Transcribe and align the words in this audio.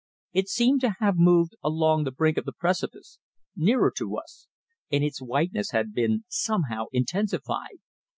It 0.33 0.49
seemed 0.49 0.81
to 0.81 0.95
have 0.99 1.19
moved 1.19 1.53
along 1.63 2.05
the 2.05 2.11
brink 2.11 2.37
of 2.39 2.45
the 2.45 2.51
precipice, 2.57 3.19
nearer 3.55 3.93
to 3.97 4.17
us, 4.17 4.47
and 4.91 5.03
its 5.03 5.21
whiteness 5.21 5.69
had 5.73 5.93
been 5.93 6.23
somehow 6.27 6.85
intensified. 6.91 7.77